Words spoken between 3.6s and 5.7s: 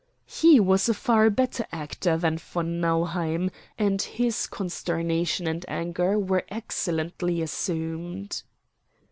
and his consternation and